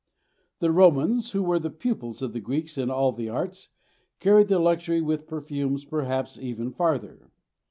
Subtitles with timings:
[0.61, 3.69] The Romans, who were the pupils of the Greeks in all the arts,
[4.19, 7.29] carried the luxury with perfumes perhaps even farther.